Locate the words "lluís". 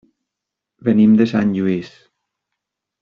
1.59-1.93